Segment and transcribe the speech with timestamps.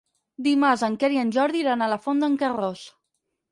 [0.45, 2.91] Dimarts en Quer i en Jordi iran a la Font d'en Carròs.